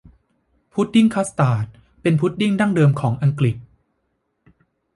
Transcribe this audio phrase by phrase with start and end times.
[0.73, 1.65] พุดดิ้งคัสตาร์ด
[2.01, 3.55] เป็นพุดดิ้งดั้งเดิมของอังกฤษ